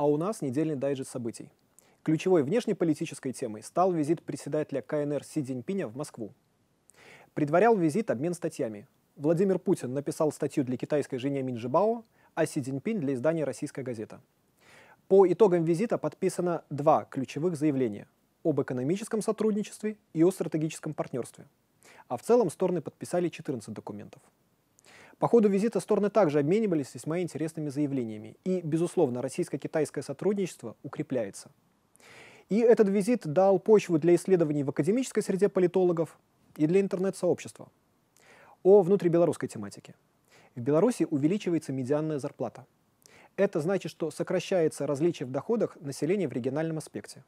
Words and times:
А 0.00 0.06
у 0.06 0.16
нас 0.16 0.40
недельный 0.40 0.76
дайджест 0.76 1.10
событий. 1.10 1.50
Ключевой 2.04 2.42
внешнеполитической 2.42 3.34
темой 3.34 3.62
стал 3.62 3.92
визит 3.92 4.22
председателя 4.22 4.80
КНР 4.80 5.22
Си 5.22 5.42
Цзиньпиня 5.42 5.86
в 5.88 5.94
Москву. 5.94 6.32
Предварял 7.34 7.76
визит 7.76 8.10
обмен 8.10 8.32
статьями. 8.32 8.88
Владимир 9.16 9.58
Путин 9.58 9.92
написал 9.92 10.32
статью 10.32 10.64
для 10.64 10.78
китайской 10.78 11.18
Женя 11.18 11.42
Минжибао, 11.42 12.02
а 12.34 12.46
Си 12.46 12.62
Цзиньпинь 12.62 12.98
для 12.98 13.12
издания 13.12 13.44
«Российская 13.44 13.82
газета». 13.82 14.22
По 15.06 15.30
итогам 15.30 15.64
визита 15.64 15.98
подписано 15.98 16.64
два 16.70 17.04
ключевых 17.04 17.54
заявления 17.54 18.08
об 18.42 18.58
экономическом 18.62 19.20
сотрудничестве 19.20 19.98
и 20.14 20.24
о 20.24 20.30
стратегическом 20.30 20.94
партнерстве. 20.94 21.44
А 22.08 22.16
в 22.16 22.22
целом 22.22 22.48
стороны 22.48 22.80
подписали 22.80 23.28
14 23.28 23.74
документов. 23.74 24.22
По 25.20 25.28
ходу 25.28 25.50
визита 25.50 25.80
стороны 25.80 26.08
также 26.08 26.38
обменивались 26.38 26.94
весьма 26.94 27.20
интересными 27.20 27.68
заявлениями. 27.68 28.38
И, 28.44 28.62
безусловно, 28.62 29.20
российско-китайское 29.20 30.02
сотрудничество 30.02 30.76
укрепляется. 30.82 31.50
И 32.48 32.58
этот 32.60 32.88
визит 32.88 33.26
дал 33.26 33.58
почву 33.58 33.98
для 33.98 34.14
исследований 34.14 34.64
в 34.64 34.70
академической 34.70 35.22
среде 35.22 35.50
политологов 35.50 36.18
и 36.56 36.66
для 36.66 36.80
интернет-сообщества. 36.80 37.68
О 38.62 38.80
внутрибелорусской 38.80 39.46
тематике. 39.46 39.94
В 40.56 40.60
Беларуси 40.62 41.06
увеличивается 41.08 41.70
медианная 41.70 42.18
зарплата. 42.18 42.64
Это 43.36 43.60
значит, 43.60 43.92
что 43.92 44.10
сокращается 44.10 44.86
различие 44.86 45.26
в 45.26 45.30
доходах 45.30 45.76
населения 45.82 46.28
в 46.28 46.32
региональном 46.32 46.78
аспекте. 46.78 47.22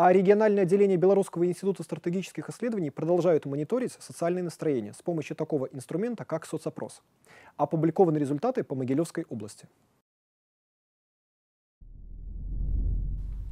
А 0.00 0.12
региональное 0.12 0.62
отделение 0.62 0.96
Белорусского 0.96 1.44
института 1.44 1.82
стратегических 1.82 2.48
исследований 2.50 2.88
продолжают 2.88 3.46
мониторить 3.46 3.96
социальные 3.98 4.44
настроения 4.44 4.92
с 4.92 5.02
помощью 5.02 5.34
такого 5.34 5.66
инструмента, 5.66 6.24
как 6.24 6.46
соцопрос. 6.46 7.02
Опубликованы 7.56 8.16
результаты 8.16 8.62
по 8.62 8.76
Могилевской 8.76 9.26
области. 9.28 9.66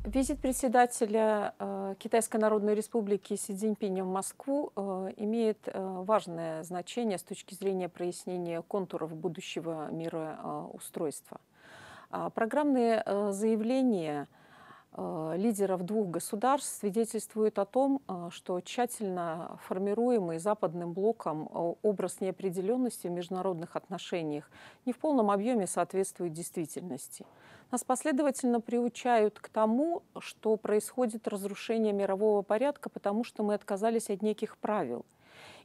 Визит 0.04 0.38
председателя 0.38 1.52
э, 1.58 1.96
Китайской 1.98 2.36
Народной 2.36 2.76
Республики 2.76 3.34
Си 3.34 3.52
Цзиньпиня 3.52 4.04
в 4.04 4.12
Москву 4.12 4.70
э, 4.76 5.14
имеет 5.16 5.58
э, 5.66 5.72
важное 5.74 6.62
значение 6.62 7.18
с 7.18 7.24
точки 7.24 7.54
зрения 7.54 7.88
прояснения 7.88 8.62
контуров 8.62 9.16
будущего 9.16 9.90
мироустройства. 9.90 11.40
Э, 12.12 12.30
программные 12.32 13.02
э, 13.04 13.32
заявления– 13.32 14.28
лидеров 15.36 15.84
двух 15.84 16.08
государств 16.08 16.78
свидетельствует 16.78 17.58
о 17.58 17.64
том, 17.64 18.00
э, 18.08 18.28
что 18.30 18.60
тщательно 18.60 19.58
формируемый 19.62 20.38
западным 20.38 20.92
блоком 20.92 21.48
э, 21.52 21.74
образ 21.82 22.20
неопределенности 22.20 23.06
в 23.06 23.10
международных 23.10 23.76
отношениях 23.76 24.50
не 24.84 24.92
в 24.92 24.98
полном 24.98 25.30
объеме 25.30 25.66
соответствует 25.66 26.32
действительности. 26.32 27.26
Нас 27.70 27.84
последовательно 27.84 28.60
приучают 28.60 29.38
к 29.40 29.48
тому, 29.48 30.02
что 30.18 30.56
происходит 30.56 31.28
разрушение 31.28 31.92
мирового 31.92 32.42
порядка, 32.42 32.88
потому 32.88 33.24
что 33.24 33.42
мы 33.42 33.54
отказались 33.54 34.08
от 34.10 34.22
неких 34.22 34.56
правил– 34.56 35.04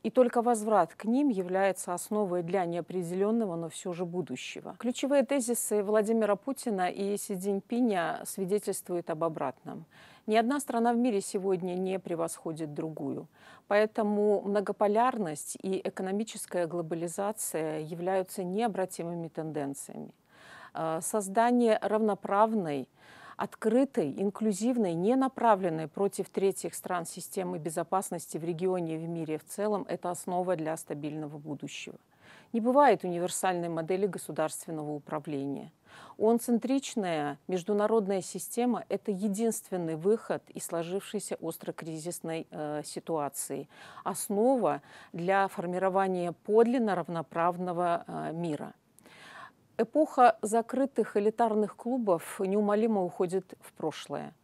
и 0.03 0.09
только 0.09 0.41
возврат 0.41 0.95
к 0.95 1.05
ним 1.05 1.29
является 1.29 1.93
основой 1.93 2.43
для 2.43 2.65
неопределенного, 2.65 3.55
но 3.55 3.69
все 3.69 3.93
же 3.93 4.05
будущего. 4.05 4.75
Ключевые 4.79 5.23
тезисы 5.23 5.83
Владимира 5.83 6.35
Путина 6.35 6.89
и 6.89 7.17
Си 7.17 7.35
Цзиньпиня 7.35 8.21
свидетельствуют 8.25 9.09
об 9.09 9.23
обратном. 9.23 9.85
Ни 10.27 10.35
одна 10.35 10.59
страна 10.59 10.93
в 10.93 10.97
мире 10.97 11.21
сегодня 11.21 11.73
не 11.75 11.99
превосходит 11.99 12.73
другую. 12.73 13.27
Поэтому 13.67 14.41
многополярность 14.41 15.57
и 15.61 15.81
экономическая 15.83 16.67
глобализация 16.67 17.79
являются 17.79 18.43
необратимыми 18.43 19.27
тенденциями. 19.27 20.13
Э, 20.73 20.99
создание 21.01 21.77
равноправной, 21.81 22.87
открытой, 23.41 24.13
инклюзивной, 24.21 24.93
не 24.93 25.15
направленной 25.15 25.87
против 25.87 26.29
третьих 26.29 26.75
стран 26.75 27.07
системы 27.07 27.57
безопасности 27.57 28.37
в 28.37 28.43
регионе 28.43 28.95
и 28.95 28.97
в 28.99 29.09
мире 29.09 29.39
в 29.39 29.45
целом– 29.45 29.83
это 29.89 30.11
основа 30.11 30.55
для 30.55 30.77
стабильного 30.77 31.39
будущего. 31.39 31.95
Не 32.53 32.61
бывает 32.61 33.03
универсальной 33.03 33.67
модели 33.67 34.05
государственного 34.05 34.91
управления. 34.91 35.71
Он-центричная 36.19 37.39
международная 37.47 38.21
система– 38.21 38.85
это 38.89 39.09
единственный 39.09 39.95
выход 39.95 40.43
из 40.53 40.67
сложившейся 40.67 41.35
остро-кризисной 41.41 42.45
э, 42.51 42.83
ситуации, 42.85 43.67
основа 44.03 44.83
для 45.13 45.47
формирования 45.47 46.33
подлинно 46.45 46.93
равноправного 46.93 48.03
э, 48.05 48.33
мира– 48.33 48.75
Эпоха 49.81 50.37
закрытых 50.43 51.17
элитарных 51.17 51.75
клубов 51.75 52.39
неумолимо 52.39 53.03
уходит 53.03 53.55
в 53.61 53.73
прошлое. 53.73 54.35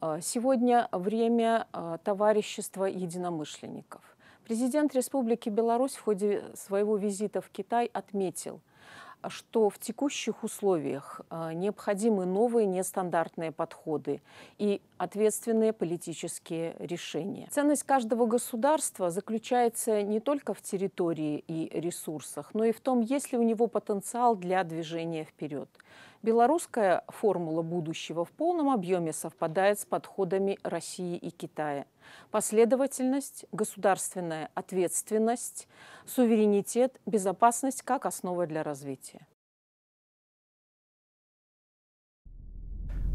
Э, 0.00 0.18
сегодня 0.20 0.88
время 0.90 1.68
э, 1.72 1.98
товарищества 2.02 2.86
единомышленников. 2.86 4.02
Президент 4.44 4.92
Республики 4.96 5.48
Беларусь 5.48 5.94
в 5.94 6.02
ходе 6.02 6.42
своего 6.56 6.96
визита 6.96 7.40
в 7.40 7.50
Китай 7.50 7.88
отметил– 7.92 8.60
что 9.28 9.70
в 9.70 9.78
текущих 9.78 10.44
условиях 10.44 11.20
а, 11.30 11.52
необходимы 11.52 12.26
новые 12.26 12.66
нестандартные 12.66 13.52
подходы 13.52 14.20
и 14.58 14.80
ответственные 14.98 15.72
политические 15.72 16.76
решения. 16.78 17.48
Ценность 17.50 17.84
каждого 17.84 18.26
государства 18.26 19.10
заключается 19.10 20.02
не 20.02 20.20
только 20.20 20.54
в 20.54 20.62
территории 20.62 21.44
и 21.46 21.68
ресурсах, 21.78 22.50
но 22.54 22.64
и 22.64 22.72
в 22.72 22.80
том, 22.80 23.00
есть 23.00 23.32
ли 23.32 23.38
у 23.38 23.42
него 23.42 23.66
потенциал 23.66 24.36
для 24.36 24.64
движения 24.64 25.24
вперед. 25.24 25.68
Белорусская 26.22 27.02
формула 27.08 27.62
будущего 27.62 28.26
в 28.26 28.30
полном 28.30 28.68
объеме 28.68 29.10
совпадает 29.10 29.80
с 29.80 29.86
подходами 29.86 30.58
России 30.62 31.16
и 31.16 31.30
Китая. 31.30 31.86
Последовательность, 32.30 33.46
государственная 33.52 34.50
ответственность, 34.54 35.66
суверенитет, 36.04 37.00
безопасность 37.06 37.80
как 37.80 38.04
основа 38.04 38.46
для 38.46 38.62
развития. 38.62 39.26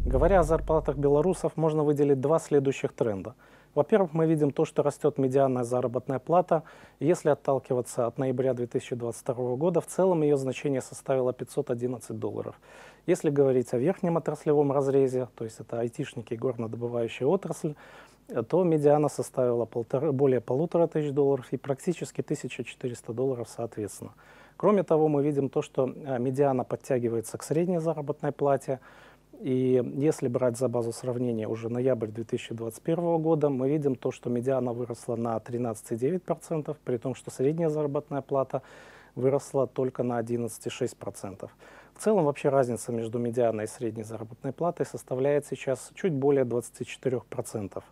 Говоря 0.04 0.40
о 0.40 0.42
зарплатах 0.42 0.96
белорусов, 0.96 1.56
можно 1.56 1.84
выделить 1.84 2.20
два 2.20 2.40
следующих 2.40 2.92
тренда– 2.92 3.36
во-первых, 3.76 4.14
мы 4.14 4.26
видим 4.26 4.50
то, 4.52 4.64
что 4.64 4.82
растет 4.82 5.18
медианная 5.18 5.62
заработная 5.62 6.18
плата. 6.18 6.62
Если 6.98 7.28
отталкиваться 7.28 8.06
от 8.06 8.16
ноября 8.16 8.54
2022 8.54 9.56
года, 9.56 9.82
в 9.82 9.86
целом 9.86 10.22
ее 10.22 10.38
значение 10.38 10.80
составило 10.80 11.34
511 11.34 12.18
долларов. 12.18 12.58
Если 13.06 13.28
говорить 13.28 13.74
о 13.74 13.78
верхнем 13.78 14.16
отраслевом 14.16 14.72
разрезе, 14.72 15.28
то 15.36 15.44
есть 15.44 15.60
это 15.60 15.78
айтишники 15.78 16.32
и 16.32 16.38
горнодобывающая 16.38 17.26
отрасль, 17.26 17.74
то 18.48 18.64
медиана 18.64 19.08
составила 19.08 19.66
полтора, 19.66 20.10
более 20.10 20.40
полутора 20.40 20.86
тысяч 20.86 21.12
долларов 21.12 21.46
и 21.50 21.58
практически 21.58 22.22
1400 22.22 23.12
долларов 23.12 23.46
соответственно. 23.54 24.12
Кроме 24.56 24.84
того, 24.84 25.08
мы 25.08 25.22
видим 25.22 25.50
то, 25.50 25.60
что 25.60 25.92
э, 25.94 26.18
медиана 26.18 26.64
подтягивается 26.64 27.36
к 27.36 27.42
средней 27.42 27.78
заработной 27.78 28.32
плате, 28.32 28.80
и 29.40 29.82
если 29.96 30.28
брать 30.28 30.56
за 30.56 30.68
базу 30.68 30.92
сравнения 30.92 31.46
уже 31.48 31.68
ноябрь 31.68 32.08
2021 32.08 33.18
года, 33.18 33.48
мы 33.48 33.68
видим 33.68 33.94
то, 33.94 34.10
что 34.10 34.30
медиана 34.30 34.72
выросла 34.72 35.16
на 35.16 35.36
13,9%, 35.36 36.76
при 36.84 36.96
том, 36.96 37.14
что 37.14 37.30
средняя 37.30 37.68
заработная 37.68 38.22
плата 38.22 38.62
выросла 39.14 39.66
только 39.66 40.02
на 40.02 40.20
11,6%. 40.20 41.50
В 41.94 42.02
целом 42.02 42.24
вообще 42.24 42.50
разница 42.50 42.92
между 42.92 43.18
медианой 43.18 43.64
и 43.64 43.66
средней 43.68 44.04
заработной 44.04 44.52
платой 44.52 44.86
составляет 44.86 45.46
сейчас 45.46 45.90
чуть 45.94 46.12
более 46.12 46.44
24%. 46.44 47.82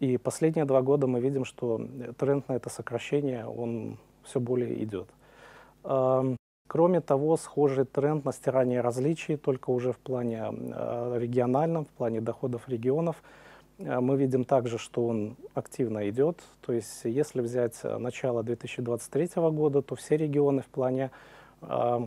И 0.00 0.18
последние 0.18 0.64
два 0.66 0.82
года 0.82 1.06
мы 1.06 1.20
видим, 1.20 1.44
что 1.44 1.80
тренд 2.18 2.48
на 2.48 2.54
это 2.54 2.70
сокращение, 2.70 3.46
он 3.46 3.98
все 4.24 4.40
более 4.40 4.82
идет. 4.82 5.08
Кроме 6.68 7.00
того, 7.00 7.36
схожий 7.36 7.84
тренд 7.84 8.24
на 8.24 8.32
стирание 8.32 8.80
различий, 8.80 9.36
только 9.36 9.70
уже 9.70 9.92
в 9.92 9.98
плане 9.98 10.46
э, 10.50 11.18
региональном, 11.18 11.84
в 11.84 11.88
плане 11.90 12.20
доходов 12.20 12.68
регионов. 12.68 13.22
Э, 13.78 14.00
мы 14.00 14.16
видим 14.16 14.44
также, 14.44 14.76
что 14.76 15.06
он 15.06 15.36
активно 15.54 16.08
идет. 16.10 16.40
То 16.62 16.72
есть, 16.72 17.04
если 17.04 17.40
взять 17.40 17.80
начало 17.84 18.42
2023 18.42 19.28
года, 19.52 19.80
то 19.80 19.94
все 19.94 20.16
регионы 20.16 20.62
в 20.62 20.66
плане 20.66 21.12
э, 21.62 22.06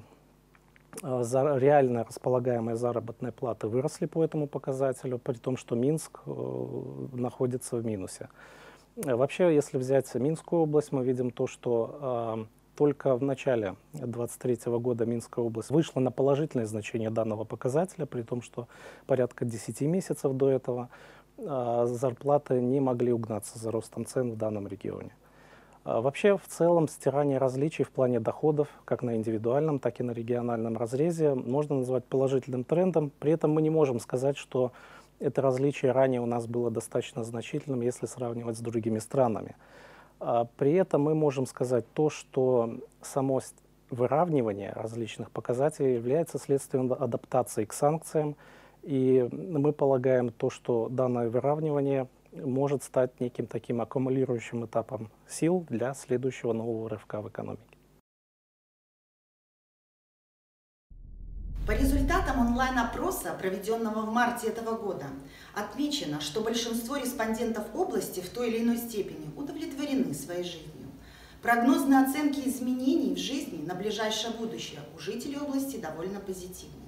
за, 1.03 1.57
реально 1.57 2.03
располагаемой 2.03 2.75
заработной 2.75 3.31
платы 3.31 3.67
выросли 3.67 4.07
по 4.07 4.25
этому 4.25 4.47
показателю, 4.47 5.19
при 5.19 5.35
том, 5.35 5.55
что 5.55 5.75
Минск 5.75 6.19
находится 6.25 7.77
в 7.77 7.85
минусе. 7.85 8.27
Вообще, 8.97 9.55
если 9.55 9.77
взять 9.77 10.13
Минскую 10.15 10.63
область, 10.63 10.91
мы 10.91 11.05
видим 11.05 11.31
то, 11.31 11.47
что 11.47 12.47
только 12.79 13.17
в 13.17 13.21
начале 13.21 13.75
2023 13.91 14.71
года 14.79 15.05
Минская 15.05 15.43
область 15.43 15.69
вышла 15.69 15.99
на 15.99 16.11
положительное 16.11 16.65
значение 16.65 17.09
данного 17.09 17.43
показателя, 17.43 18.05
при 18.05 18.21
том, 18.21 18.41
что 18.41 18.69
порядка 19.05 19.43
10 19.43 19.81
месяцев 19.81 20.31
до 20.31 20.49
этого 20.49 20.87
а, 21.39 21.87
зарплаты 21.87 22.61
не 22.61 22.79
могли 22.79 23.11
угнаться 23.11 23.59
за 23.59 23.69
ростом 23.69 24.05
цен 24.05 24.31
в 24.31 24.37
данном 24.37 24.65
регионе. 24.65 25.11
А 25.83 25.99
вообще, 25.99 26.37
в 26.37 26.47
целом, 26.47 26.87
стирание 26.87 27.37
различий 27.37 27.83
в 27.83 27.89
плане 27.89 28.21
доходов, 28.21 28.69
как 28.85 29.03
на 29.03 29.17
индивидуальном, 29.17 29.79
так 29.79 29.99
и 29.99 30.03
на 30.03 30.11
региональном 30.11 30.77
разрезе, 30.77 31.33
можно 31.33 31.79
назвать 31.79 32.05
положительным 32.05 32.63
трендом. 32.63 33.11
При 33.19 33.33
этом 33.33 33.51
мы 33.51 33.61
не 33.61 33.69
можем 33.69 33.99
сказать, 33.99 34.37
что 34.37 34.71
это 35.19 35.41
различие 35.41 35.91
ранее 35.91 36.21
у 36.21 36.25
нас 36.25 36.47
было 36.47 36.71
достаточно 36.71 37.25
значительным, 37.25 37.81
если 37.81 38.05
сравнивать 38.05 38.57
с 38.57 38.61
другими 38.61 38.99
странами. 38.99 39.57
А 40.19 40.45
при 40.57 40.73
этом 40.73 41.01
мы 41.03 41.15
можем 41.15 41.45
сказать 41.45 41.85
то, 41.93 42.09
что 42.09 42.77
само 43.01 43.41
выравнивание 43.89 44.73
различных 44.73 45.31
показателей 45.31 45.95
является 45.95 46.37
следствием 46.37 46.91
адаптации 46.91 47.65
к 47.65 47.73
санкциям, 47.73 48.35
и 48.83 49.27
мы 49.31 49.73
полагаем 49.73 50.31
то, 50.31 50.49
что 50.49 50.89
данное 50.89 51.29
выравнивание 51.29 52.07
может 52.31 52.83
стать 52.83 53.19
неким 53.19 53.47
таким 53.47 53.81
аккумулирующим 53.81 54.65
этапом 54.65 55.09
сил 55.27 55.65
для 55.69 55.93
следующего 55.93 56.53
нового 56.53 56.89
рывка 56.89 57.21
в 57.21 57.29
экономике. 57.29 57.78
По 61.69 61.73
результатам 61.73 62.39
онлайн-опроса, 62.39 63.35
проведенного 63.39 64.01
в 64.01 64.11
марте 64.11 64.47
этого 64.47 64.75
года, 64.75 65.05
отмечено, 65.53 66.19
что 66.19 66.41
большинство 66.41 66.97
респондентов 66.97 67.63
области 67.75 68.21
в 68.21 68.29
той 68.29 68.49
или 68.49 68.63
иной 68.63 68.77
степени 68.77 69.31
удовлетворены 69.37 70.15
своей 70.15 70.45
жизнью. 70.45 70.89
Прогнозные 71.43 71.99
оценки 71.99 72.39
изменений 72.39 73.13
в 73.13 73.19
жизни 73.19 73.63
на 73.63 73.75
ближайшее 73.75 74.33
будущее 74.33 74.79
у 74.95 74.99
жителей 74.99 75.37
области 75.37 75.77
довольно 75.77 76.19
позитивны. 76.19 76.87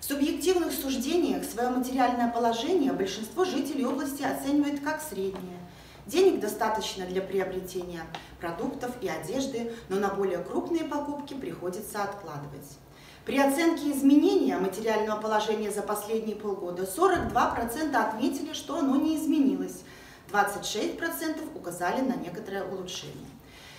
В 0.00 0.04
субъективных 0.04 0.72
суждениях 0.72 1.44
свое 1.44 1.68
материальное 1.68 2.32
положение 2.32 2.92
большинство 2.92 3.44
жителей 3.44 3.86
области 3.86 4.24
оценивает 4.24 4.80
как 4.80 5.00
среднее. 5.00 5.60
Денег 6.06 6.40
достаточно 6.40 7.06
для 7.06 7.22
приобретения 7.22 8.02
продуктов 8.40 8.90
и 9.02 9.08
одежды, 9.08 9.72
но 9.88 10.00
на 10.00 10.08
более 10.08 10.38
крупные 10.38 10.82
покупки 10.82 11.34
приходится 11.34 12.02
откладывать. 12.02 12.76
При 13.24 13.38
оценке 13.38 13.92
изменения 13.92 14.56
материального 14.56 15.20
положения 15.20 15.70
за 15.70 15.82
последние 15.82 16.36
полгода 16.36 16.84
42% 16.84 17.94
отметили, 17.94 18.52
что 18.52 18.78
оно 18.78 18.96
не 18.96 19.16
изменилось, 19.16 19.82
26% 20.32 21.56
указали 21.56 22.00
на 22.00 22.14
некоторое 22.14 22.64
улучшение. 22.64 23.28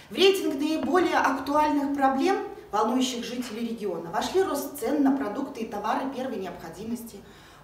В 0.09 0.15
рейтинг 0.15 0.55
наиболее 0.55 1.17
актуальных 1.17 1.95
проблем 1.95 2.37
волнующих 2.71 3.25
жителей 3.25 3.69
региона, 3.69 4.09
вошли 4.11 4.41
рост 4.41 4.79
цен 4.79 5.03
на 5.03 5.15
продукты 5.15 5.61
и 5.61 5.67
товары 5.67 6.09
первой 6.15 6.37
необходимости, 6.37 7.17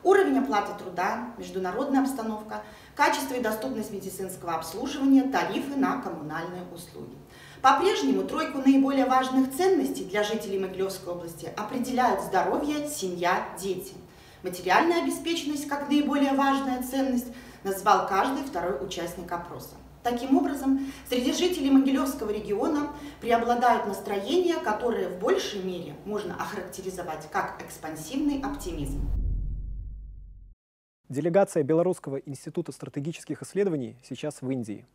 уровень 0.03 0.39
оплаты 0.39 0.71
труда, 0.77 1.29
международная 1.37 2.01
обстановка, 2.01 2.61
качество 2.95 3.33
и 3.35 3.41
доступность 3.41 3.91
медицинского 3.91 4.55
обслуживания, 4.55 5.23
тарифы 5.23 5.75
на 5.75 6.01
коммунальные 6.01 6.63
услуги. 6.73 7.15
По-прежнему 7.61 8.23
тройку 8.23 8.59
наиболее 8.59 9.05
важных 9.05 9.55
ценностей 9.55 10.05
для 10.05 10.23
жителей 10.23 10.59
Могилевской 10.59 11.13
области 11.13 11.49
определяют 11.57 12.21
здоровье, 12.21 12.87
семья, 12.87 13.47
дети. 13.59 13.93
Материальная 14.43 15.03
обеспеченность 15.03 15.67
как 15.67 15.89
наиболее 15.89 16.33
важная 16.33 16.83
ценность 16.83 17.27
назвал 17.63 18.07
каждый 18.07 18.43
второй 18.43 18.85
участник 18.85 19.31
опроса. 19.31 19.75
Таким 20.03 20.37
образом, 20.37 20.79
среди 21.09 21.33
жителей 21.33 21.71
Могилевского 21.71 22.29
региона 22.29 22.91
преобладают 23.19 23.87
настроения, 23.87 24.55
которые 24.57 25.09
в 25.09 25.19
большей 25.19 25.61
мере 25.63 25.95
можно 26.05 26.35
охарактеризовать 26.35 27.27
как 27.31 27.61
экспансивный 27.65 28.39
оптимизм. 28.41 29.01
Делегация 31.09 31.63
Белорусского 31.63 32.17
института 32.17 32.71
стратегических 32.71 33.41
исследований 33.41 33.97
сейчас 34.03 34.41
в 34.41 34.49
Индии. 34.49 34.85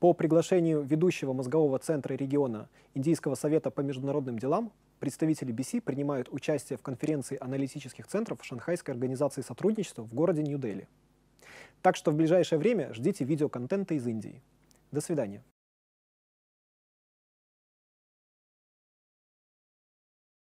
По 0.00 0.12
приглашению 0.12 0.82
ведущего 0.82 1.32
мозгового 1.32 1.80
центра 1.80 2.14
региона 2.14 2.68
Индийского 2.94 3.34
совета 3.34 3.72
по 3.72 3.80
международным 3.80 4.38
делам 4.38 4.70
представители 5.00 5.52
BC 5.52 5.80
принимают 5.80 6.28
участие 6.30 6.76
в 6.76 6.82
конференции 6.82 7.36
аналитических 7.40 8.06
центров 8.06 8.38
Шанхайской 8.44 8.94
организации 8.94 9.42
сотрудничества 9.42 10.02
в 10.02 10.14
городе 10.14 10.42
Нью-Дели. 10.42 10.86
Так 11.82 11.96
что 11.96 12.12
в 12.12 12.14
ближайшее 12.14 12.60
время 12.60 12.94
ждите 12.94 13.24
видеоконтента 13.24 13.94
из 13.94 14.06
Индии. 14.06 14.40
До 14.92 15.00
свидания. 15.00 15.42